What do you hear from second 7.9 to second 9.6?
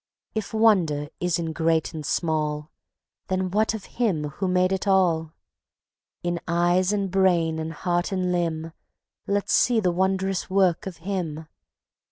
and limb Let's